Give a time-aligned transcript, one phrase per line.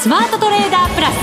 [0.00, 1.14] スマートトレーダープラス。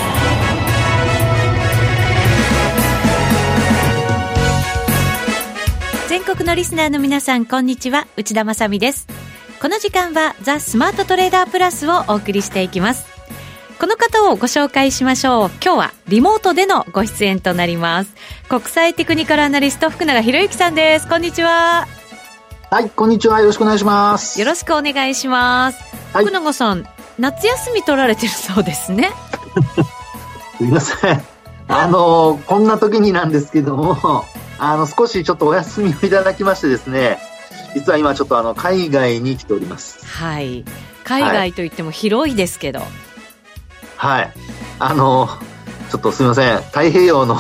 [6.08, 8.06] 全国のリスナーの皆さんこんにちは。
[8.18, 9.08] 内田まさです。
[9.60, 13.08] この時間はザ・スマートトレーダープラスをお送りしていきます。
[13.80, 15.52] この方をご紹介しましょう。
[15.60, 18.14] 今日はリモートでのご出演となります。
[18.48, 21.08] 国際テクニカルアナリスト福永博之さんです。
[21.08, 21.88] こんにちは。
[22.70, 23.40] はいこんにちは。
[23.40, 24.40] よろしくお願いします。
[24.40, 25.80] よろしくお願いします、
[26.14, 26.88] はい、福永さん
[27.20, 29.12] 夏休み取られてるそうですね。
[30.58, 31.24] すみません。
[31.68, 34.26] あのこんな時になんですけども
[34.58, 37.20] あの少しちょっとお休みをいただきましてですね
[37.74, 40.06] 実は今ちょっとあの海外に来ております。
[40.06, 40.64] はい。
[41.04, 42.90] 海外といっても広いですけど、はい。
[43.98, 44.34] はい。
[44.80, 45.30] あの、
[45.90, 46.58] ちょっとすみません。
[46.58, 47.38] 太平洋の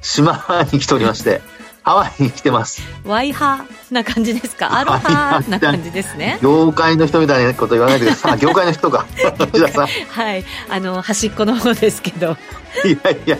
[0.00, 1.40] 島に来ておりまして、
[1.88, 2.82] ハワイに来てます。
[3.06, 4.76] ワイハな感じですか？
[4.78, 6.38] アロハな感じですね。
[6.42, 8.36] 業界の人みたいなこと言わないでください。
[8.44, 9.06] 業界の人か。
[10.12, 10.44] はい。
[10.68, 12.36] あの、端っこの方ですけど。
[12.84, 13.38] いやいや。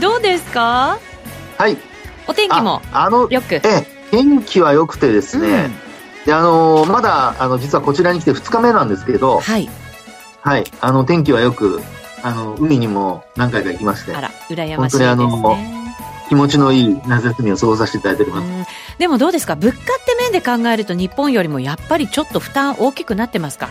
[0.00, 0.98] どうですか？
[1.58, 1.76] はい。
[2.26, 3.56] お天気もあのよく。
[3.56, 9.68] ええ、天気は良くてですね、うん、であのまだあの実はこちらに来て2日目なんですけど、はい、
[10.40, 11.82] はい、あの天気はよく、
[12.22, 15.14] あの海にも何回か行きまして、あら、羨ましいですね。
[15.14, 15.79] 本当にあの
[16.30, 18.70] 気持ちのいい夏休みを過ごさせていただいております。
[18.98, 23.68] でもどうですか、物価って面で考えると、日本よりもやっぱりちょっと負担大きくなってますか？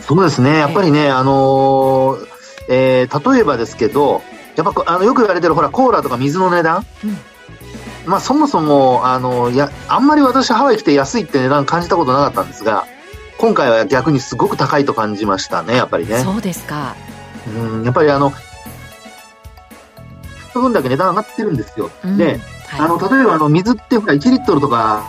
[0.00, 2.26] そうですね、やっぱりね、えー、あのー、
[2.70, 4.22] えー、例えばですけど、
[4.56, 7.18] やっぱあのよく言われてるほらコーラとか水の値段、うん。
[8.06, 12.86] まあ、そもそもあのやあんまり私ハワイ来て安いって値段感じたことなかったんですが
[13.36, 16.20] 今回は逆にすごく高いと感じましたね、やっぱりね。
[16.20, 16.96] そうですか。
[17.46, 18.32] うん、やっぱりあの、
[20.58, 21.90] 分だけ値段上がってるんですよ。
[22.02, 22.40] うん、で、はい、
[22.80, 25.04] あの、例えばあの、水ってほら、1リットルとか、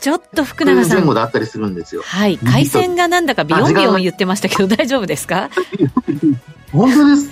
[0.00, 0.98] ちょっと福永さん。
[0.98, 2.02] 前後であったりするんですよ。
[2.04, 2.38] はい。
[2.38, 5.50] 回線がなんだかビヨンビヨン言ってましたけど、大丈夫ですか？
[6.72, 7.30] 本当です。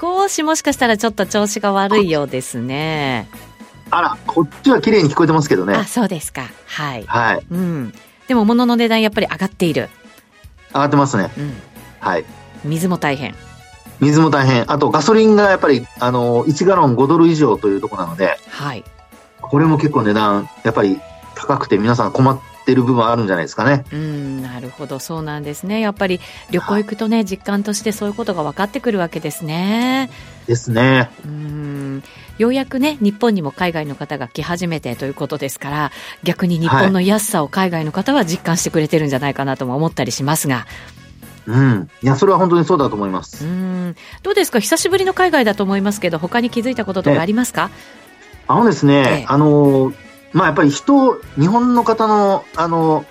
[0.00, 3.28] 少しもしかしたらちょっと調子が悪いようですね。
[3.90, 5.74] あら、こっちは綺麗に聞こえてますけどね。
[5.74, 6.42] あ、そうですか。
[6.66, 7.04] はい。
[7.06, 7.46] はい。
[7.50, 7.94] うん。
[8.26, 9.88] でも物の値段やっぱり上がっている。
[10.74, 11.30] 上がってますね。
[11.36, 11.54] うん。
[12.02, 12.24] はい。
[12.64, 13.34] 水も大変。
[14.00, 14.70] 水も大変。
[14.70, 18.84] あとガソリンがやっぱり、あの、1ガロン5ドル以上というところなので、はい。
[19.40, 21.00] これも結構値段、やっぱり
[21.36, 23.84] 高くて皆さん困ってる部分あるんじゃないですかね。
[23.92, 25.78] うん、なるほど、そうなんですね。
[25.78, 26.20] やっぱり
[26.50, 30.10] 旅行行くとね、実感としてそういうことが分かってくるわけですね。
[30.48, 31.08] ですね。
[31.24, 32.02] うん。
[32.38, 35.92] ようやくね、日本にも海外の方が来始めてということですから、
[36.24, 40.66] 逆に日本の安さを海外の方は実感してくれてるんじゃないかなとも思ったりしますが。
[41.46, 41.88] うん。
[42.02, 43.44] いや、それは本当にそうだと思います。
[43.44, 43.96] うん。
[44.22, 44.60] どうですか？
[44.60, 47.70] 久しぶりの海外だと思いますけど、他に気づいたこととかありますか？
[48.48, 49.92] あのですね、ええ、あの、
[50.32, 53.04] まあやっぱり人、日本の方の、あの、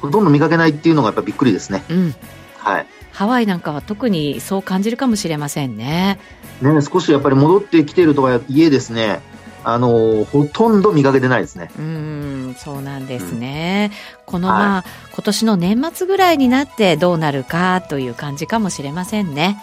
[0.00, 1.84] ほとんど見かけないっていうのがやっぱびっくりですね。
[1.88, 2.14] うん。
[2.58, 2.86] はい。
[3.12, 6.20] ハワイなんかは特にそう感じるかもしれませんね。
[6.60, 9.20] ね、少しやっぱり戻ってきているとか家ですね、
[9.70, 11.70] あのほとんど見かけてないですね。
[11.78, 13.90] うん、そうなんですね。
[14.20, 19.62] うん、このまあ、はい、今年の年末ぐらいになってどうなるかという感じかもしれませんね。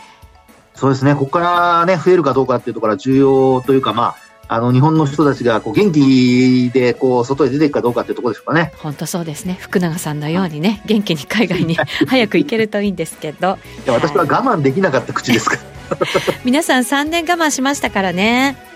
[0.75, 1.15] そうですね。
[1.15, 4.15] ここからね、増えるかどうかっていうところは重要というか、ま
[4.47, 8.73] あ、あの日本の人たちがこう元気でこう外へ出ていくかどうかっていうところでしょうかね。
[8.77, 9.57] 本当そうですね。
[9.59, 13.57] 福永さんのようにね、元気に海外に 早く行けるといいんですけど。
[13.85, 15.61] いや私は我慢できなかった口ですから。
[16.43, 18.74] 皆さん3年我慢しましたからね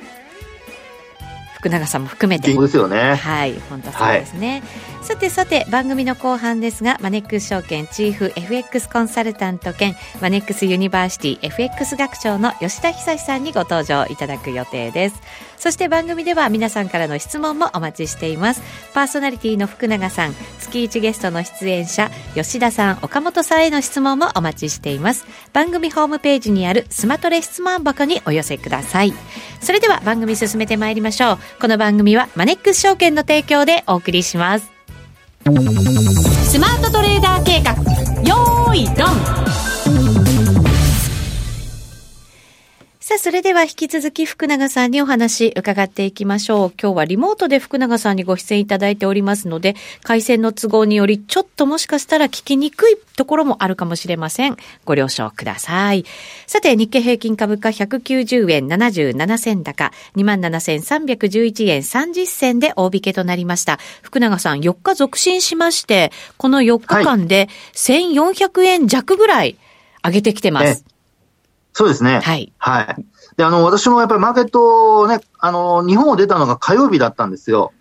[1.59, 2.53] 福永さんも含めて。
[2.53, 3.15] そうですよね。
[3.15, 4.63] はい本当そうですね、はい、
[5.01, 15.21] さてさて番組の後半ですがマネックス証券チーフ FX コンサルタント兼マネックスユニバーシティ FX 学長の吉田恒さんにご登場いただく予定です。
[15.57, 18.61] そして番組では皆さんからの質問もお待ちしています。
[18.93, 25.25] パーソナリティの福永さん月1ゲストの出演者吉田さん岡本さんへの質問もお待ちしています。
[25.53, 29.13] 番組ホームページにあるスマトレ質問箱にお寄せください。
[29.61, 31.39] それでは番組進めてまいりましょう。
[31.59, 34.78] この番組はマネックス証券の提供でお送りします。
[35.51, 37.73] スマートトレーダー計画。
[38.21, 39.68] よーいドン。
[43.09, 46.73] さあ、それでは引き続き福永さんにお話伺っていきましょう。
[46.79, 54.57] 今日はリモートで福永さんにご出演いただいておりますので、回線の都合によりちょっともしかしたら聞きにくいところもあるかもしれません。
[54.85, 56.05] ご了承ください。
[56.45, 63.79] さて、日経平均株価190円77銭高、27,311円30銭で大引けとなりました。
[64.03, 69.57] 福永さん、4日続伸しまして、この4日間で1400円弱ぐらい
[70.05, 70.65] 上げてきてます。
[70.65, 70.98] はい
[71.73, 72.19] そうですね。
[72.19, 72.51] はい。
[72.57, 73.05] はい。
[73.37, 77.71] で、あの、私もやっぱりマーケットね、あの、日本を出たのが火曜日だったんですよ。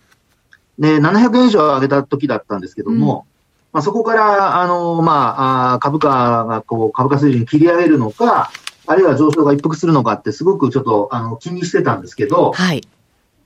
[0.79, 8.51] で、700円以上上げた時だったんですけども、うん、まあ、そこから、あの、まあ、あ株価がこう、株価水準切り上げるのか、
[8.87, 12.87] あるいは上昇が一服するのかってすごくちょっと、あの、気にしてたんですけど、はい。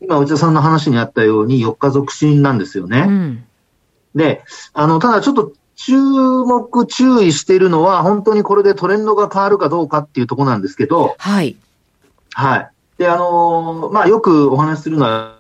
[0.01, 3.07] 今、内田さんの話にあったように、4日続伸なんですよね。
[3.09, 3.45] うん、
[4.15, 4.45] で、
[4.75, 11.57] あの、ただちょっと注目、注意しているのは、本当にこれでトレンドが変わるかどうかっていうところなんですけど、はい。
[12.35, 12.71] はい。
[12.99, 15.39] で、あのー、まあ、よくお話しするのは、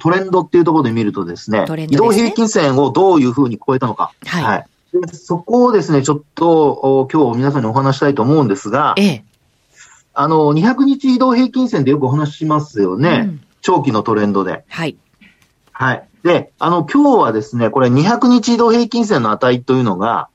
[0.00, 4.12] トレンドっていうところで見るとですね、ね移動平均線をどういうふうに超えたのか。
[4.26, 4.44] はい。
[4.44, 4.66] はい、
[5.06, 9.24] でそこをですね、ちょっと今日皆さんにお話したいと思うんですが、ええ、
[10.12, 13.10] あの、200日移動平均線でよくお話しますよね。
[13.10, 14.64] うん、長期のトレンドで。
[14.68, 14.96] はい。
[15.72, 16.08] はい。
[16.22, 20.28] で、あの、今日はですね、これ200日移動平均線の値というのが、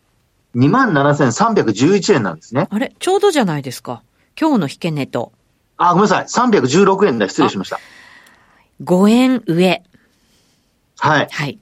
[0.56, 2.68] 27,311円なんですね。
[2.70, 4.02] あれちょうどじゃないですか。
[4.40, 5.34] 今日の引け値と。
[5.78, 6.26] あ、ごめんなさい。
[6.26, 7.28] 316円だ。
[7.28, 7.80] 失礼しました。
[8.84, 9.84] 5円上。
[10.98, 11.28] はい。
[11.30, 11.60] はい。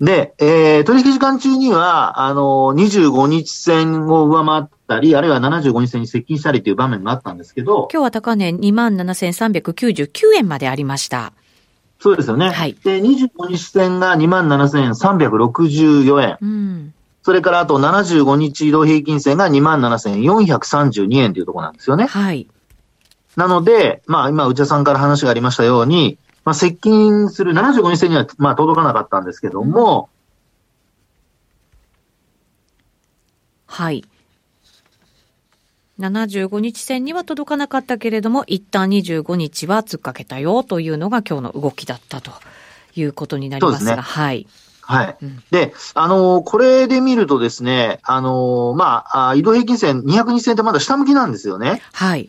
[0.00, 7.88] で、えー、取引時間中には、あの、25日線を上回ったり、あるいは75日線に接近したりという場面があったんですけど。
[7.92, 11.32] 今日は高値27,399円までありました。
[12.02, 12.50] そうですよね。
[12.50, 12.76] はい。
[12.82, 16.36] で、25日線が27,364円。
[16.40, 16.92] うん。
[17.22, 22.06] それからあと75日移動平均線が27,432円というところなんですよね。
[22.06, 22.48] はい。
[23.36, 30.08] なので、まあ今内田さんから話がありましたように、まあ接近する75日線にはまあ届かなかったんですけども、
[33.68, 34.04] はい。
[36.08, 42.32] 75日線には届かなかったけれども、一旦25日は突っかけたよというのが今日の動きだったと
[42.94, 44.46] いうことになりますが、すね、はい。
[44.82, 45.16] はい。
[45.22, 51.80] うん、で、あのー、これで見るとですね、あのー、まあ、移動平均線、200日線ってまだ下向きなんですよね。
[51.92, 52.28] はい。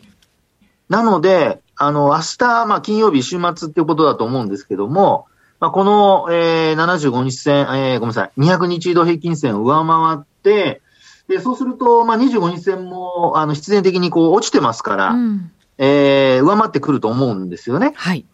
[0.88, 5.26] なので、あの、明日、まあ、金曜日、週末っていうことだと思うんですけども、
[5.58, 10.82] まあ、この、えー、75日線、えー、ごめんなさい、200日移動平均線を上回って、
[11.28, 17.92] で、そうすると、まあ、25日線も、あの、必然的にこう、落ちてますから、うん、えー、上回ってくると思うんですよね。
[17.96, 18.26] はい。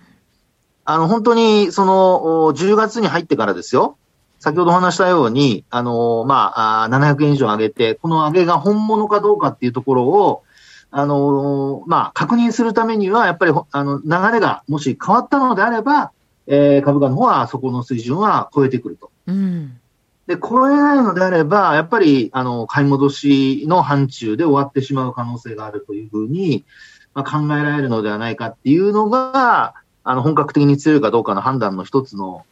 [0.85, 3.97] あの、本当に、その、10月に入ってからですよ。
[4.45, 6.53] 先ほどお話したように、あの、ま
[6.85, 10.43] あ、700円以上上げて、この上げが本物かどうかっていうところを、
[10.91, 16.13] あの、まあ、確認するためには、やっぱり、あの、流れがもし変わったのであれば、
[16.47, 19.11] えー、株価の方はそこの水準は超えてくると。
[19.29, 19.81] うん。
[20.27, 26.67] で、超えないのであれば、やっぱり、あの、買い戻しの範疇で終わってしまう可能性があるというふうに、
[27.15, 29.73] まあ、考えられるのではないかっていうのが、
[30.07, 32.45] あの、本格的に強いかどうかの判断の一つの、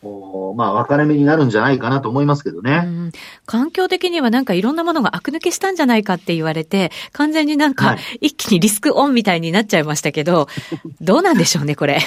[0.56, 2.82] まあ、分かれ目になるんじゃないかなと思いますけどね。
[2.86, 3.12] うん、
[3.44, 11.98] 環境的にはなんかいろんなものが悪抜けしたんじゃないかって言われて、完全になんか一気にリスクオンみたいになっちゃいましたけど、はい、どうなんでしょうね、これ。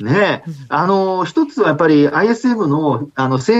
[0.00, 0.50] ねえ。
[0.68, 3.52] あの、一つはやっぱり ISM の、あの、ち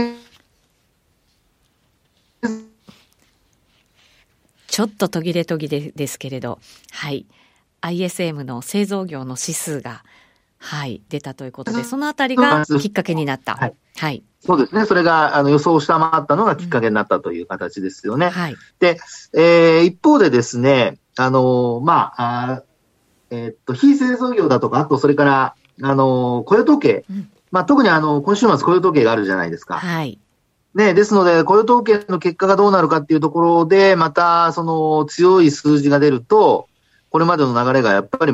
[4.80, 6.58] ょっと途切れ途切れですけれど、
[6.90, 7.24] はい。
[7.80, 10.04] ISM の製造業の指数が
[10.58, 13.54] はい、出たということで、そのあたりがきっかけになった。
[13.54, 13.74] はい。
[13.96, 14.22] はい。
[14.40, 14.86] そうですね。
[14.86, 18.26] それが、あの、予想を下回ったのがきっかけになったという形ですよね。
[18.26, 18.56] うん、はい。
[18.78, 18.98] で、
[19.34, 22.62] えー、一方でですね、あの、まあ、あ
[23.30, 27.04] えー、っと、非製造業だとか、あと、それから、あの、雇用統計。
[27.10, 29.78] うん、まあ、特にあの、今週末雇用統計があるじゃないですか。
[29.78, 30.18] はい。
[30.74, 36.68] ね、ですので、雇用統計の結果がどうなるかっていうところで、また、その、強い数字が出ると、
[37.10, 38.32] これまでの流れがやっぱり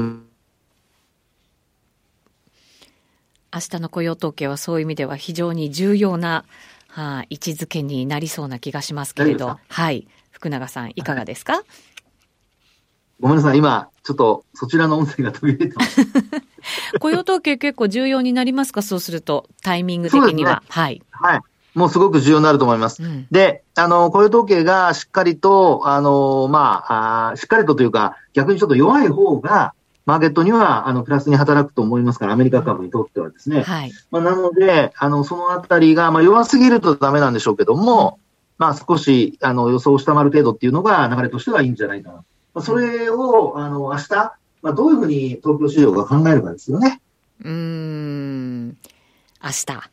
[3.54, 6.44] 明日の雇用統計はそういう意味では非常に重要な、
[6.88, 10.08] はあ、位置づけになりそうな気がしますけれど、はい。
[10.32, 11.62] 福永さん、いかがですか、
[13.20, 16.00] ごめんなさい、今、ちょっとそちらの音声が途切れてます。
[16.98, 18.82] 雇用統計結構重要になりますか？
[18.82, 20.56] そうすると、タイミング的には。
[20.56, 21.02] ね、はい。
[21.12, 21.40] はい。
[21.74, 23.02] もうすごく重要になると思います。
[23.02, 29.74] うん、で、あの、雇用統計がしっかりと、あの、まああ、しっかりとというか、逆にちょっと弱い方が、
[30.06, 33.62] マーケットには、あの、プラスに働くと思いますから、アメリカ株にとってはですね。
[33.62, 33.92] はい。
[34.10, 38.18] まあ、なので、あの、そのあたりが、まあ、弱すぎるとダメなんでしょうけども、
[38.58, 42.16] まあ、少し、あの、予想を下回る程度っていうのが流れとしてはいいんじゃないかな。
[42.16, 42.24] ま
[42.56, 47.00] あ、それを、あの、明日、まあ、どういうふうに東京市場が考えるかですよね。
[47.42, 48.68] うん。
[48.68, 49.90] 明日。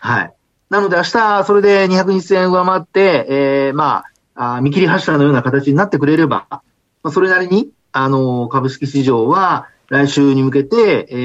[0.00, 0.34] はい。
[0.70, 4.04] なので明日、それで200日線上回って、えー、ま
[4.34, 6.62] あ、あ見切り発車のような形になってくれれば、ま
[7.04, 11.16] あ、それなりに、あの、株式市場は、来週に向けて、え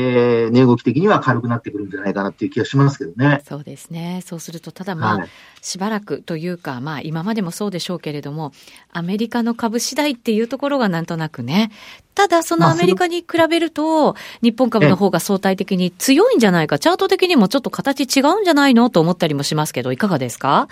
[0.48, 3.44] ー、値動き的には軽くなってくるんじゃないかなっていう気がしますけどね。
[3.48, 4.24] そうですね。
[4.26, 5.30] そうすると、ただまあ、はい、
[5.62, 8.54] しばらくというか、まあ今までもそうでしょうけれども、
[8.92, 11.70] アメリカの株次第っていうところがなんとなくね。
[12.16, 20.70] ただそのアメリカに比べると、日本株の方が相対的に強いんじゃないか、チャート的にもちょっと形違うんじゃないのと思ったりもしますけど、いかがですか？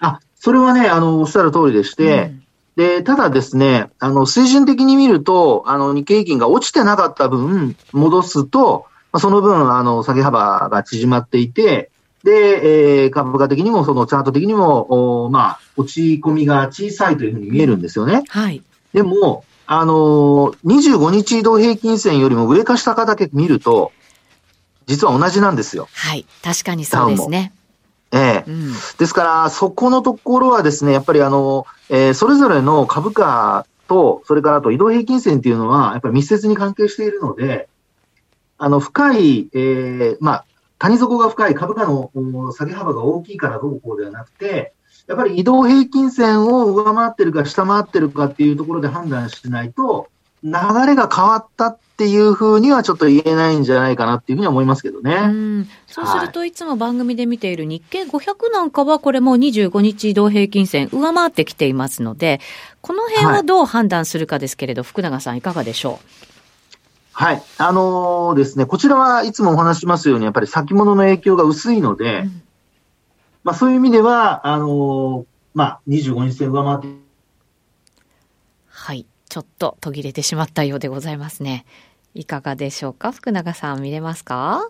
[0.00, 2.42] あ、それはね、あの、おっしゃる通りでして、うん
[2.78, 8.86] で、ただですね、あの、水準的に見ると、あの、日経平均が落ちてなかった分、戻すと、
[9.18, 11.90] その分、あの、下げ幅が縮まっていて、
[12.22, 18.22] で、えー、株価的にも、そのチャート的にも、おまあ、落ち込みが小さいというふうに見えるんですよね。
[18.28, 18.62] はい。
[18.92, 23.90] でも、あのー、25日移動平均線よりも上か下かだけ見ると、
[24.86, 25.88] 実は同じなんですよ。
[25.94, 26.26] はい。
[26.44, 27.52] 確かにそうですね。
[28.12, 28.50] ええ。
[28.50, 37.68] うん、ですから、そこのところはですね、やっぱりあの、えー、それぞれの株価と、それからあと移動平均線っていうのは、やっぱり密接に関係しているので、
[38.56, 40.44] あの、深い、えー、まあ、
[40.78, 42.10] 谷底が深い株価の
[42.52, 44.72] 下げ幅が大きいからどうこうではなくて、
[45.06, 50.08] やっぱり移動平均線を上回ってるか下回ってるかっていうところで判断しないと、
[50.44, 50.52] 流
[50.86, 55.14] れが変わったっていうふうにはちょっと言えないんじゃないかなっていうふうに思いますけどね。
[55.14, 62.40] うんそうすると、いつも番組で見ている日経500なんかは、これも25日移動平均線上回ってきていますので、
[62.82, 66.06] この辺はどう判断するかですけれど、はい、福永さんいかがでしょう？
[67.10, 67.42] はい。
[67.58, 72.42] あのー、ですね、こちらはいつもお話しますように、やっぱり先物の影響が薄いので、うん、
[73.42, 76.96] まあそういう意味では、あのー、まあ25日線上回って。
[78.68, 79.04] はい。
[79.28, 81.66] ちょっと途切れてしまったようでございますね。
[82.18, 83.12] いかがでしょうか？
[83.12, 84.68] 福永さん見れますか？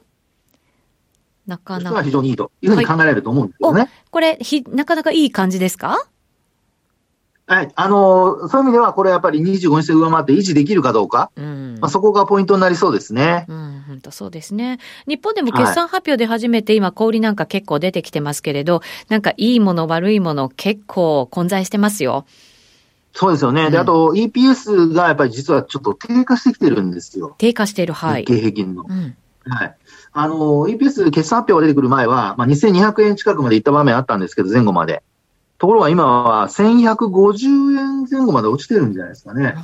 [1.47, 2.03] なかなか。
[2.03, 3.81] 非常にいいというふうに考えられると思うんですよね。
[3.81, 5.97] はい、これひ、なかなかいい感じですか？
[7.47, 7.73] はい。
[7.75, 11.31] あのー、そういう意味では、これやっぱり25日で上回って維持できるかどうか。
[11.35, 11.79] うん。
[11.81, 13.47] まあ、そこがポイントになりそうですね。
[13.49, 14.79] うん、本当そうですね。
[15.07, 22.27] 日本でも決算発表で初めて今、小売なんか結構出てきてますけれど、なんかいいもの悪いもの結構混在してますよ。
[23.19, 23.65] そうですよね。
[23.65, 27.35] うん、で、あと EPS がやっぱり実はちょっと低下してきてるんですよ。
[27.39, 28.21] 低下している、はい。
[28.21, 28.85] 日経平均の。
[28.89, 29.77] うん、はい。
[30.13, 30.37] あの、
[30.69, 35.03] EPS 決算発表が出てくる前は、まあ、2200円近くまで行った場面あったんですけど、前後まで。
[35.59, 39.57] ところが今は1150円前後まで落ちてるんじゃないですかね。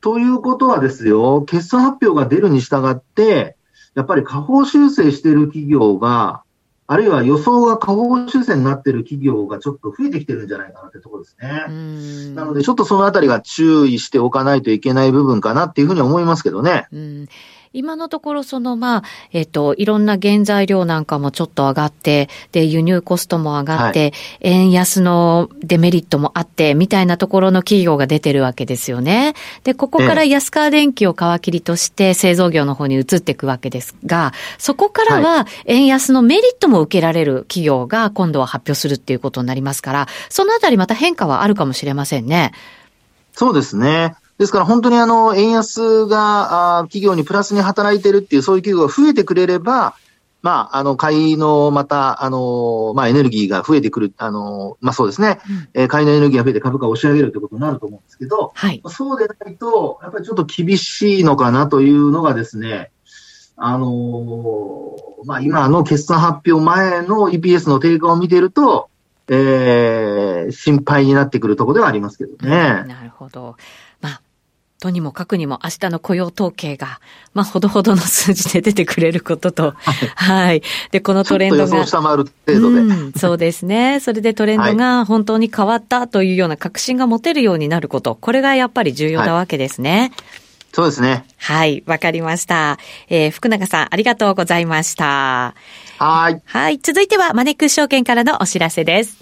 [0.00, 3.56] ということはですよ、決算発表が出るに従って、
[3.96, 6.44] やっぱり下方修正している企業が、
[6.90, 12.34] あるいは予想が下方修正になっている企業がちょっと増えてきてるんじゃないかなってところですね。
[12.34, 16.88] なので、ちょっとそのあたりが注意しておかないといけない部分かなっていうふうに思いますけどね。
[16.90, 17.28] うん
[17.72, 29.34] 今のところそのまあ、えっ、ー、と、いろんな原材料なんかもちょっと上がって、で、輸入コストも上がって、はい、円安のデメリットもあって、みたいなところの企業が出てるわけですよね。
[29.64, 42.52] で、ここから安川電機を皮切りとして製造業の方に移っていくわけですが、そこからは円安のメリットも受けられる企業が今度は発表するっていうことになりますから、そのあたりまた変化はあるかもしれませんね。
[43.32, 44.16] そうですね。
[44.38, 49.94] ですから本当にあの、円安が、あ企業にプラスに働いてるっていう、そういう企業が増えてくれれば、
[50.40, 55.40] まあ、あの、買いの、また、あの、まあ、エネルギーが増えてくる、あの、まあ、そうですね。
[55.50, 58.80] うん、えー、買いのエネルギーが増えて株価を押し上げるということになると思うんですけど、はい。
[58.86, 62.92] そうでないと、やっぱりちょっと厳しいのかなというのがですね、
[63.60, 68.88] あのまあ、今の決算発表前の EPS の低下を見ていると、
[69.26, 72.84] えー、心配になってくるところではありますけどね。
[72.86, 73.56] なるほど。
[74.80, 77.00] とにもかくにも明日の雇用統計が、
[77.34, 79.74] まあ、ほどほどの数字で出てくれることと、
[80.14, 80.62] はい。
[80.92, 81.84] で、このトレンドが。
[81.84, 83.12] 下回る程度で、うん。
[83.12, 83.98] そうですね。
[83.98, 89.98] それでトレンドが本当に変わったというような確信が持てるようになること、これがやっぱり重要なわけですね。
[89.98, 90.12] はい、
[90.72, 91.24] そうですね。
[91.38, 92.78] はい、わかりました。
[93.08, 95.54] えー、福永さん、ありがとうございました。
[95.98, 96.40] はい。
[96.44, 96.78] はい。
[96.78, 99.16] 続いては、マネックス証券からのお知らせです。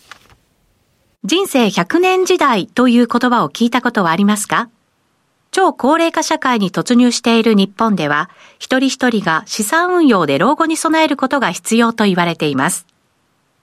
[1.24, 4.68] 人生100年時代という言葉を聞いたことはありますか？
[5.56, 12.86] 超高齢化社会に突入している日本では、一人一人が資産運用で老後に備えることが必要と言われています。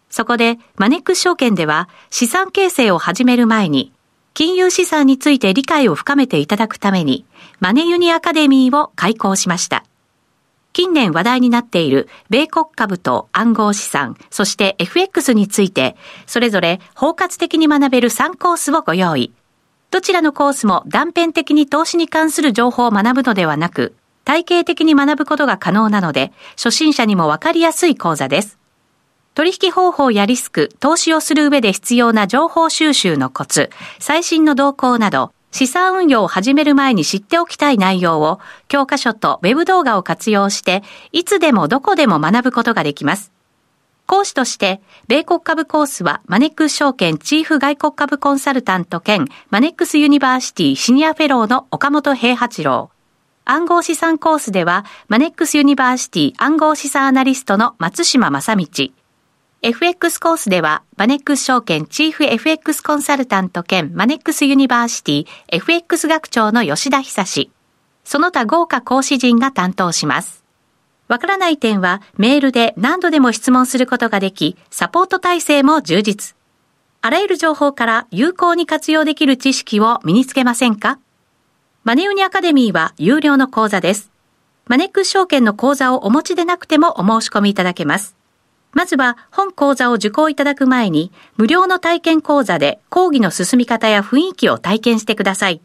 [0.10, 3.94] そこで、マネックス証券では資産形成を始める前に、
[4.34, 7.28] 金融資産について理解を深めていただくために、
[7.60, 9.86] マネユニアカデミーを開講しました。
[10.74, 15.96] 近年話題になっている米国株と暗号資産、そして FX について、
[16.26, 19.32] それぞれ包括的に学べる3コースをご用意。
[19.94, 23.94] どちらのコースも断片的に投資に関する情報を学ぶのではなく、
[24.26, 28.58] 体系的に学ぶことが可能なので、初心者にもわかりやすい講座です。
[29.36, 33.70] 取引方法やリスク、投資をする上で必要な情報収集のコツ、
[34.00, 40.82] 最新の動向など、資産運用を始める前に知っておきたい内容を、教科書とウェブ動画を活用して、
[41.12, 43.33] いつでもどこでも学ぶことができます。
[44.13, 52.91] 講師として、米国株コースはマネックス証券チーフ外国株コンサルタント兼マネックスユニバーシティシニアフェローの岡元兵八郎。
[53.43, 58.68] 暗号資産コースでは、マネックスユニバーシティ暗号資産アナリストの松嶋真倫。
[59.63, 67.50] FX コースでは、マネックス証券チーフ FX コンサルタント兼マネックスユニバーシティ FX 学長の吉田恒。
[68.03, 70.43] その他豪華講師陣が担当します。
[71.13, 76.36] わからない点はメールで何度でも質問することができ、サポート体制も充実。
[77.01, 80.98] あらゆる情報から有効に活用できる知識を身につけませんか？
[81.84, 84.10] マネユニアカデミーは有料の講座です。
[84.65, 88.15] マネックス証券の講座をお持ちでなくてもお申し込みいただけます。
[88.72, 95.62] まずは本講座を受講いただく前に無料の体験講座で講義の進み方や雰囲気を体験してください。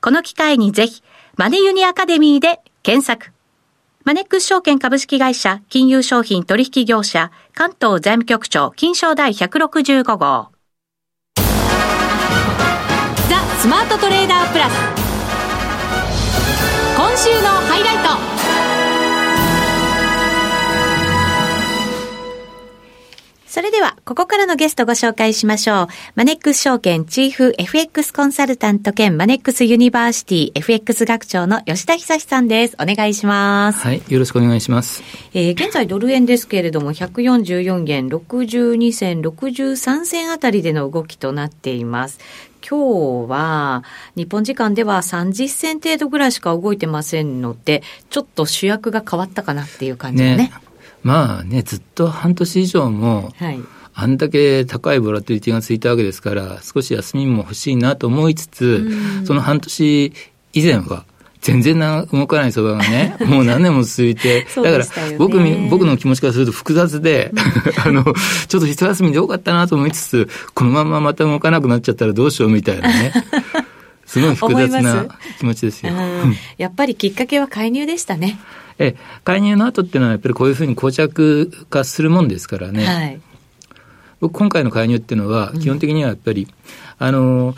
[0.00, 1.02] この機会にぜひ
[1.36, 3.32] マネユニアカデミーで検索。
[4.04, 10.48] マネックス証券株式会社金融商品取引業者関東財務局長金賞第165号。
[11.36, 11.42] ザ・
[13.58, 14.72] スマートトレーダープラス。
[16.96, 18.07] 今週のハイライト。
[23.48, 25.86] それでは、ここからのゲストご紹介しましょう。
[26.16, 32.76] マネックス証券チーフ FX コンサルタント兼マネックスユニバーシティ FX 学長の吉田恒さんです。
[32.78, 33.78] お願いします。
[33.80, 35.02] はい、よろしくお願いします。
[35.32, 42.18] えー、現在ドル円ですけれども、144元62銭63銭あたりでの動きとなっています。
[42.60, 43.82] 今日は
[44.14, 50.36] 日本時間では30銭程度ぐらいしか動いてませんので、ちょっと主役が変わったかなっていう感じがね。
[50.36, 50.67] ね
[51.08, 53.58] まあね、ずっと半年以上も、はい、
[53.94, 58.86] あんだけ高いボラティリティがついたわけですから、少し休みも欲しいなと思いつつ、
[59.24, 60.12] その半年
[60.52, 61.06] 以前は、
[61.40, 64.84] 全然な動かない相場がね、 もう何年も続いて、だから
[65.16, 65.38] 僕
[65.70, 67.32] 僕の気持ちからすると複雑で、
[67.82, 73.14] あの、ちょっと一休みでよかったなと思いつつ、このまままた動かなくなっちゃったらどうしようみたいなね。
[74.08, 75.06] すごい複雑な
[75.38, 75.92] 気持ちですよ。
[76.56, 78.40] やっぱりきっかけは介入でしたね。
[78.78, 83.20] え介入の後っていうのはやっぱりこういうふうに膠着化するもんですからね、はい、
[84.20, 87.54] 僕今回の介入っていうのは基本的にはやっぱり、うん、あの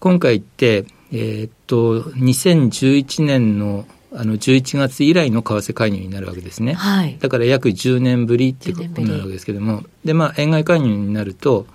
[0.00, 9.84] 今回ってえー、っと2011年のあの11月以来の為替介入になるわけですね、はい、だから約10年ぶりってことになるわけですけれども。
[10.06, 11.66] でまあ円買い介入になると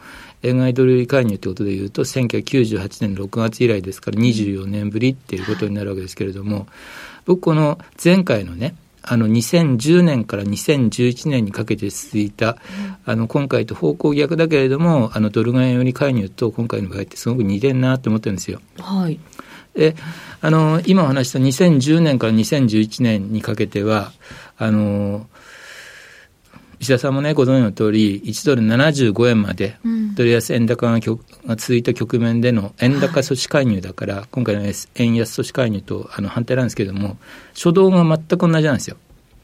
[0.43, 6.67] 円買いドル売り介入ということでいうと1998年6月以来ですから24年ぶりっていうことになるわけですけれども、
[7.25, 12.57] 僕この前回のねあの2010年から2011年にかけて続いた、
[13.05, 18.61] あの今回と方向逆だけれどもあのドル買い寄り介入と今回の場合ってすごく似てるなと思ってるんですよ。
[18.79, 19.19] はい、
[19.75, 19.95] で
[20.41, 24.11] あの今お話した2010年から2011年にかけては
[24.57, 25.27] あの
[26.81, 29.77] 石田さんもね、ご存知の通り、1ドル75円まで、
[30.15, 37.17] ドル安円高がが続いた局面での円高阻止介入だから、はい、今回の円安阻止介入とあの反対なんですけれども、
[37.53, 38.97] 初動が全く同じなんですよ。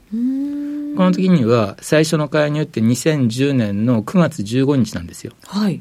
[0.09, 5.33] この時には、最初の介入って2010年の9月15日なんですよ。
[5.45, 5.79] はい。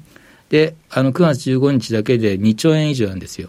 [0.50, 3.48] で、あの9月15日だけで2兆円以上なんですよ。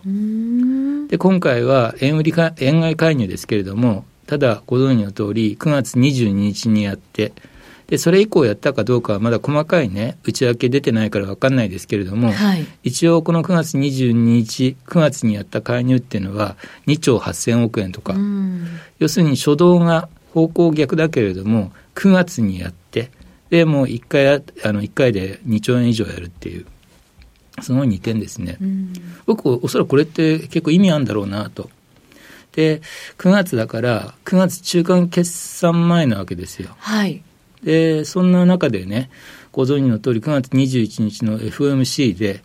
[1.09, 7.33] で、今回は円売りか、円買い介入ですけれども、ただご存知の通り、9月22日にやって、
[7.87, 18.15] で、それ以降やったかどうかはまだ細かいね、内訳出てないから分かんないですけれども、はい、一応この9月22日、9月にやった介入っていうのは2兆8000億円とか、
[18.99, 23.09] 要するに初動が方向逆だけれども、9月にやって、
[23.49, 26.65] で、もう1回、あの1回で2兆円以上やるっていう。
[27.61, 28.57] すごい2点ですね。
[29.25, 31.69] 僕、おそらくこれって結構意味あるんだろうなと。
[32.51, 32.81] で、
[33.17, 36.75] 9月だから、9月中間決算前なわけですよ。
[36.77, 37.23] はい。
[37.63, 39.09] で、そんな中でね、
[39.51, 42.43] ご存知の通り9月21日の FOMC で、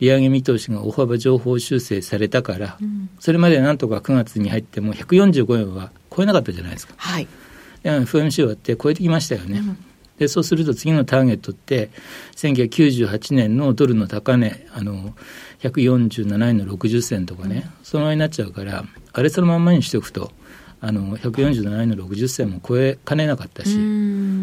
[0.00, 6.94] 利上げ見通しが大幅情報修正されたから、うん、それまでなんとか9月に入っても145円は超えなかったじゃないですか。
[6.96, 7.26] はい。
[7.82, 9.58] FOMC 終わって超えてきましたよね。
[9.58, 9.76] うん、
[10.18, 11.90] で、そうすると次のターゲットって、
[12.36, 15.14] 1998年のドルの高値、あの、
[15.62, 20.32] 147円の60銭とかね、うん、その辺になっちゃうから、あれそのまんまにしておくと、
[20.80, 23.70] あの147円の60銭も超えかねなかったし、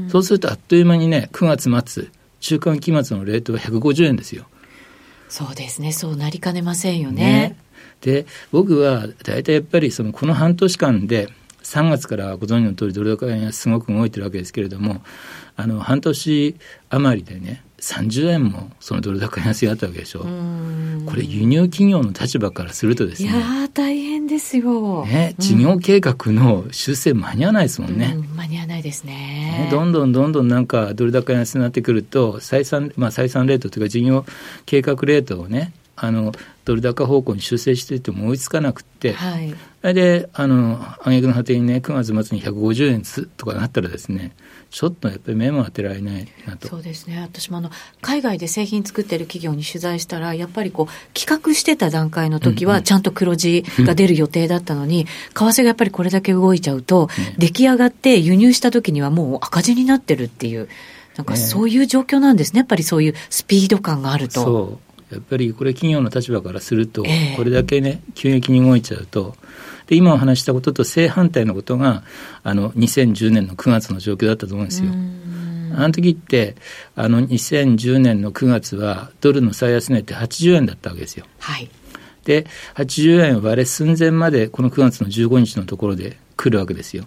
[0.10, 2.08] そうするとあっという間にね、9月末、
[2.40, 4.46] 中間期末のレートは150円ですよ。
[5.30, 7.24] そうですね、そうなりかねませんよね。
[7.24, 7.58] ね
[8.02, 11.30] で、僕は大体やっぱりそのこの半年間で、
[11.64, 15.02] 3月からご存知の通りドル高円安すごく動いてるわけですけれども、
[15.56, 16.56] あの半年
[16.90, 20.20] 余りでね、30円もそのドル高安にあったわけでしょ。
[21.06, 23.30] これ輸入企業の立場からするとですね。
[23.30, 25.06] いや大変ですよ。
[25.06, 28.14] ね、事業計画の修正間に合わないですもんね。
[28.16, 29.14] うん、間に合わないですね、
[29.66, 34.26] ね、どんどんどんどんなんかドル高安になってくると、採算、まあ採算レートというか事業
[34.66, 36.34] 計画レートをね、あの
[36.66, 44.32] ドル高方向に修正していても追いつかなくて、はい、であの挙句の果てにね9月末に150円とかなったらですね
[44.76, 46.68] ちょっとやっぱり目も当てられないなと。
[46.68, 47.22] そうですね。
[47.22, 47.70] 私もあの
[48.02, 60.68] 海外で製品作ってる企業に取材したらやっぱりこう企画してた段階の時はちゃんと黒字が出る予定だったのに、うんうん、為替がやっぱりこれだけ動いちゃうと、ね、出来上がって輸入した時にはもう赤字になってるっていう
[61.16, 64.44] なんかそういう状況なんですね、やっぱりそういうスピード感があると。
[64.44, 65.14] そう。
[65.16, 67.06] やっぱりこれ企業の立場からすると、
[67.38, 69.38] これだけね、急激に動いちゃうと、
[69.88, 72.04] で、今お話したことと正反対のことが、
[72.44, 74.92] あの、2010年の9月の状況だったと思うんですよ。
[75.78, 76.56] あの時って、
[76.96, 81.26] あの、2010年の9月は、ドルの最安値って80円だったわけですよ。
[81.40, 81.70] はい。
[82.24, 87.06] で、80円割れ寸前まで、この9月の15日のところで来るわけですよ。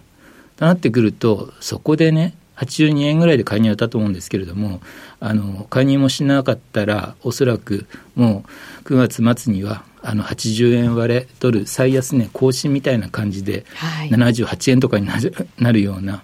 [0.57, 4.81] となってくると、そこでね、82円ぐらいで介入ったと思うんですけれども、
[5.19, 8.43] あの介入もしなかったら、おそらくも
[8.83, 13.65] う9月末にはあの80円割れドル最安値更新みたいな感じで、
[14.11, 16.23] 78円とかになる なるような、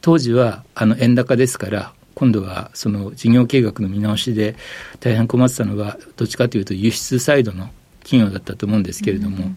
[0.00, 4.56] 当時はあの円高ですから、今度はその事業計画の見直しで
[5.00, 7.70] 大変困ってたのは、どっちかというと輸出サイドの
[8.04, 9.56] 企業だったと思うんですけれども、うん、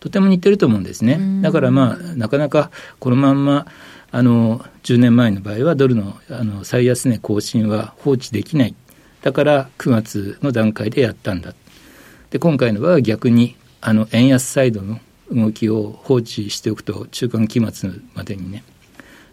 [0.00, 1.18] とても似てると思うんですね。
[1.42, 3.66] だからまあ、なかなかこのまんま
[4.10, 8.74] あの10年前の場合はドルのあの最安値更新は放置できない。
[9.22, 11.54] だから9月の段階でやったんだ
[12.34, 14.98] で今回の場合は逆にあの円安サイドの
[15.30, 18.64] 動きを放置しておくと中間期末までにね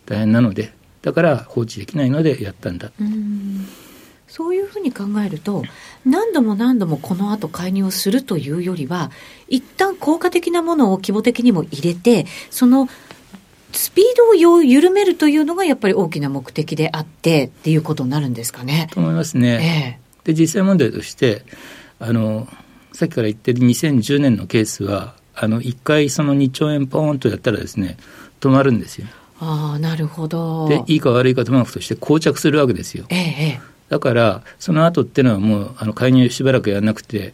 [0.06, 2.92] 大変なのでだから放置できないのでやったんだ。
[3.02, 3.68] うん
[4.28, 5.64] そういうふうに考えると、
[6.06, 9.12] 何度も何度もこの後介入をするというよりは、
[9.50, 12.88] 一旦効果的なものを規模的にも入れて、その
[13.74, 18.88] スピードを緩めるというのがやっぱり大きな目的であってっていうことになるんですかね。
[18.92, 20.00] と思いますね。
[20.24, 21.44] えー、で実際問題として
[22.00, 22.48] あの
[23.02, 27.98] さっきから言ってる2010年のケースはあの1回その2兆円ポーンとやったらですね
[28.40, 29.08] 止まるんですよ。
[29.40, 30.68] ああなるほど。
[30.70, 33.06] でいいか悪いかともかくとして膠着するわけですよ。
[33.10, 37.34] ええだからその後っていうのはもうあの介入しばらくやらなくて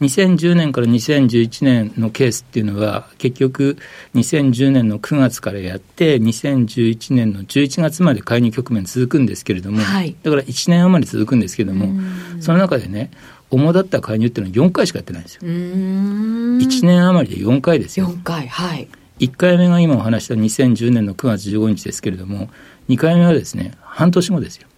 [0.00, 3.76] 2010年から2011年のケースっていうのは結局
[4.14, 12.00] 2010年の9月からやって2011年の11月まで介入局面続くんですけれども、はい、だから1年余り続くんですけれども
[12.40, 13.10] その中でね
[13.54, 15.42] 主だった介入っていうのは4回しかやってないんですよ。
[15.42, 18.06] 1年余りで4回ですよ。
[18.06, 18.88] 4回はい
[19.20, 22.50] 1回目が今お話した2010年の9月15日ですけれども
[22.88, 24.68] 2回目はですね半年後ですよ。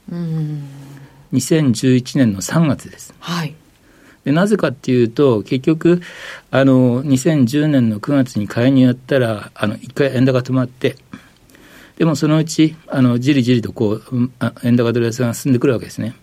[1.33, 3.15] 2011年の3月です。
[3.19, 3.55] はい
[4.25, 6.03] でなぜかっていうと、結局、
[6.51, 10.97] あの、2010年の9月に介入やったら、あの、一回円高止まって、
[11.97, 14.31] でもそのうち、あの、じりじりとこう、
[14.65, 16.17] 円高ドル安が進んでくるわけですね。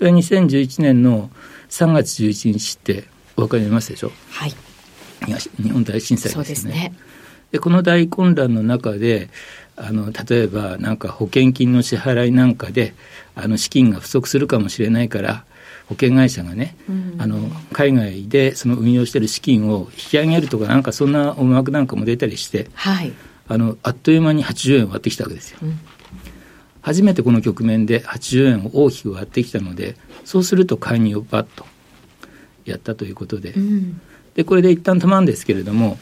[0.00, 1.30] これ2011年の
[1.70, 3.04] 3月11日って
[3.36, 4.12] お分かりますでしょ？
[4.30, 4.54] はい。
[5.62, 6.44] 日本大震災ですね。
[6.44, 6.94] ですね。
[7.52, 9.30] で、この大混乱の中で、
[9.76, 12.94] あの、例えばなんか保険金の支払いなんかで、
[13.34, 15.44] あの、資金が不足するかもしれないから、
[15.86, 23.12] 保険会社がね、うん、あの海外でその運用している資金を引き上げるとか、なんかそんな思惑なんかも出たりして、はい、
[23.48, 25.58] あのあっという間に80円割ってきたわけですよ。
[25.62, 25.80] うん、
[26.82, 31.66] 初めてこの局面で80円を大きく割ってきたので、そうすると介入をバッと
[32.64, 34.00] やったということで、うん、
[34.34, 35.98] でこれで一旦止まるんですけれども、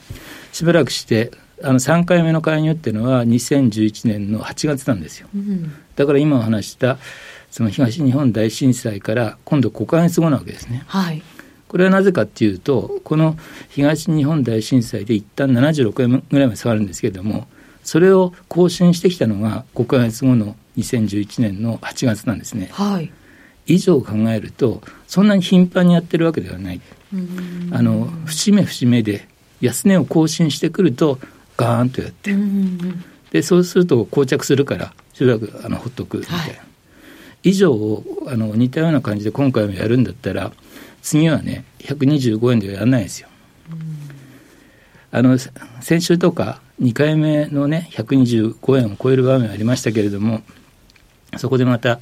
[0.53, 1.31] しばらくして、
[1.63, 5.29] あの3回目の介入っていうのは2011年の8月なんですよ。
[5.97, 6.99] だから今お話した
[7.51, 10.85] その東日本大震災から今度5か月後なわけですね。
[10.87, 11.23] はい、
[11.69, 13.39] これはなぜかっていうと、この
[13.71, 17.47] 東日本大震災で一旦76円ぐらいまで下がるんですけれども、
[17.83, 22.69] それを更新してきたのが5か月後の2011年の8月なんですね。
[22.73, 23.13] はい、
[23.67, 26.81] 以上考えると、そんなに頻繁にやってるわけではない。
[27.73, 29.29] あの節目節目で
[29.61, 31.19] 安値を更新してくると
[31.57, 32.35] ガーンとやって。
[33.31, 36.61] でそうすると膠着するからしばらくあのほっとくみたいな、はい、
[37.43, 40.53] 以上をあの似たような感じで今回もやるんだったら
[41.03, 43.29] 次はね125円ではやらないですよ。
[45.13, 45.39] あの
[45.81, 50.43] 先週とか2回目のね125円を超える場面ありましたけれども
[51.39, 52.01] そこでまた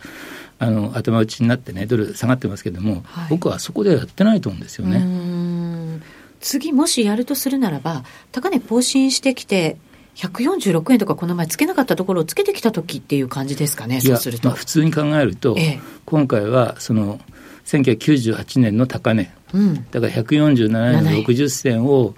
[0.59, 6.01] あの頭打ちになってね、ドル下がってますけども、はい、僕はそこではやってないと思うんですよね。
[6.41, 9.79] 次、もしやるとするならば、高値更新してきて、
[10.17, 14.49] 146円とかこの前つけなかったところをつけてきた時っていう感じですかね、そうすると。
[14.49, 17.19] まあ、普通に考えると、ええ、今回はその
[17.67, 21.05] 1998年の高値、うん、だから147円。
[21.05, 22.15] の60銭を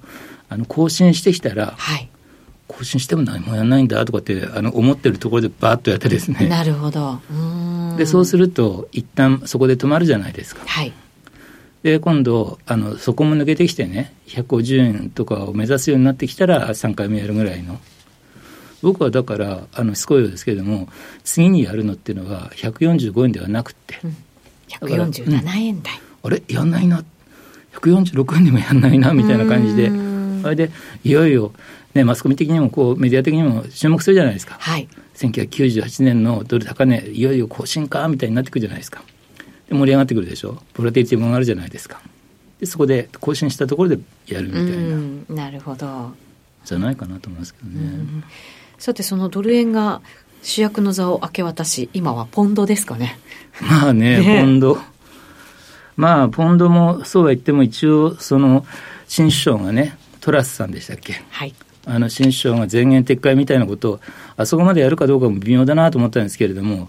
[0.48, 2.09] あの更新してきたら、はい、
[2.68, 6.48] 更新しても何もやらないんだとかってあの思ってるところでばーっとやってですね。
[6.48, 7.20] なるほど。
[7.96, 10.62] でそうすると一旦そこで止まるじゃないですか。
[10.66, 10.92] はい、
[11.83, 17.79] で今度あのそこも抜けてきてね150円とかを目指すようになってきたら3回目やるぐらいの。
[18.83, 20.88] 僕はだからあのしつこいようですけれども
[21.24, 24.16] 次にやるのっていうのは145円ではなくて、うん、
[24.68, 26.42] 147円台、うん、あれ？
[26.48, 27.05] やんないな。
[27.74, 29.90] 146円でもやんないなみたいな感じで。
[30.44, 30.70] あれで
[31.02, 31.52] いよいよ、
[31.96, 39.02] ね、マスコミ的にもこうメディア的にも注目するじゃないですか、はい、1998年のドル高値いよいよ更新かみたいになってくるじゃないですか。
[39.68, 40.62] で盛り上がってくるでしょ。
[40.74, 42.00] ボラティティも上がるじゃないですか。
[42.61, 45.44] でそこで更新したところでやるみたいな。
[45.44, 46.14] なるほど。
[46.64, 48.24] じゃないかなと思いますけどね。
[48.78, 50.02] さてそのドル円が
[50.42, 53.18] 主役の座を明け渡し今はポンドですかね。
[53.61, 54.78] まあね、 ね、ポンド。
[55.96, 58.66] まあポンドもそうは言っても一応その
[59.09, 61.22] 新首相がねトラスさんでしたっけ。
[61.30, 61.54] はい
[61.87, 64.01] あの新首相が前言撤回みたいなことを
[64.37, 66.88] あそこまでやるかどうかも微妙だなと思ったんですけれども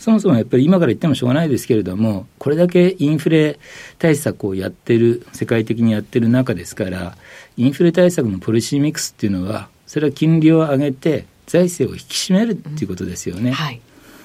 [0.00, 3.58] そもそもやっぱり今から言ってもしょうがないですけれども、これだけインフレ
[3.98, 7.18] 対策をやってる、世界的にやってる中ですから、
[7.58, 13.50] インフレ対策のポリシーミックスっていうのは、それは金利を上げて、財政を引き締めるっていうことですよね。
[13.50, 13.80] うんはい、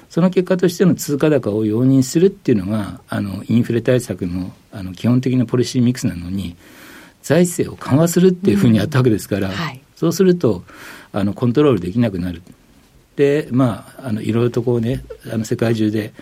[0.09, 6.55] その結果としての通貨高を容認するっていうのが、あのインフレ対策のあの基本的なポリシーミックスなのに、
[7.21, 10.63] 財政を緩和するっていうふうにやったわけですから、うんはい、そうすると
[11.11, 12.41] あのコントロールできなくなる。
[13.15, 16.13] でまああのいろいろとこうねあの世界中で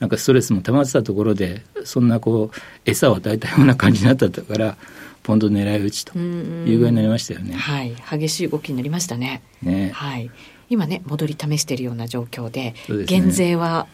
[0.00, 4.76] なんかストレスも溜まってたところでそんなこう餌を与えたような感じになったから
[5.22, 7.54] ポンド狙い撃ちというぐらいになりましたよね。
[7.54, 9.42] はい激しい動きになりましたね。
[9.62, 10.30] ねはい
[10.70, 13.86] 今ね戻り試しているような状況で、ね、減税は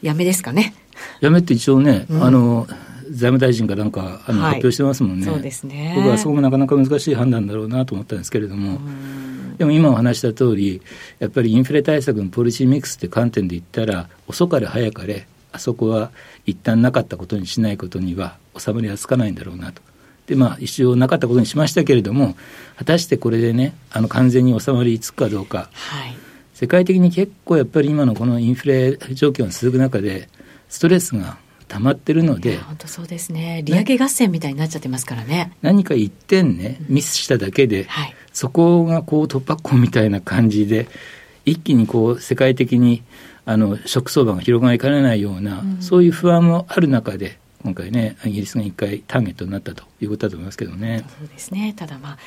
[0.00, 0.74] やめですかね？
[1.20, 2.66] やめって一応ね、うん、あの
[3.12, 5.26] 財務大臣がなんかあの、発表してますもんね。
[5.26, 5.92] そうですね。
[5.94, 8.80] 僕はそこもなかなか難しい判断だろうなと思ったんですけれども。
[9.58, 10.80] でも今お話した通り、
[11.18, 16.10] やっぱりインフレ対策のポリシーミックスって観点で言ったら、遅かれ早かれ、あそこは
[16.46, 19.82] 一旦なかったことにしないことには収まりはつかないんだろうなと。
[20.26, 22.36] でまあ、一応なかったことにしましたけれども、
[22.76, 26.16] 果たしてこれでね、あの完全に収まりつくかどうか、はい、
[26.54, 30.28] 世界的に結構やっぱり今のこのインフレ状況が続く中で、
[30.68, 31.38] ストレスが
[31.72, 40.86] 溜まってるので本当そうですね利上げ合戦みたいになっちゃってますからね何か一点ねミスしただけで、はい、そこがこう突破口みたいな感じで
[41.46, 43.02] 一気にこう世界的に
[43.46, 51.04] あのショック相場が広がりかねないような、うん、そういう不安もある中で今回ねイギリスが一回ターゲットになったということだと思いますけどね。
[51.18, 52.18] そうですねただまあ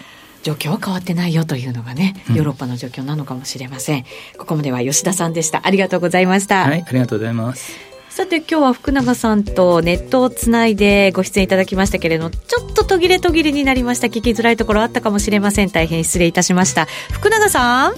[0.41, 4.05] 状況は変わってないよというのがね、ヨーロッパの状況なのかもしれません。
[4.33, 5.65] うん、ここまでは吉田さんでした。
[5.65, 6.65] ありがとうございました。
[6.65, 7.73] はい、ありがとうございます。
[8.15, 14.07] さて今日は福永さんとネットをつないでご出演いただきましたけれどもちょっと途切れ途切れになりました。
[14.07, 15.69] 聞きづらいところあったかもしれません。
[15.69, 16.85] 大変失礼いたしました。
[17.11, 17.93] 福永さん？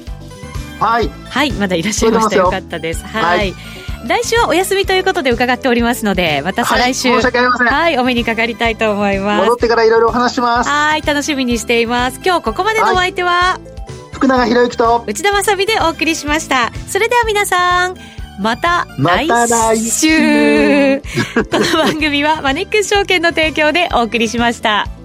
[0.80, 1.10] はい。
[1.30, 2.36] はいまだいらっしゃいました。
[2.36, 2.50] よ。
[2.50, 3.06] かったです。
[3.06, 3.54] はい、はい。
[4.08, 7.12] 来週はお休みということで伺っておりますので、また再来週。
[7.12, 9.44] はい、お目にかかりたいと思います。
[9.44, 10.70] 戻ってからいろいろお話します。
[10.72, 12.20] はい、楽しみにしています。
[12.26, 15.04] 今日ここまでのお相手は、はい、福永博之と。
[15.06, 16.72] 内田まさでお送りしました。
[16.88, 17.96] それでは皆さん、
[18.40, 21.02] また来週
[21.52, 24.97] この番組はマネックス証券の提供でお送りしました。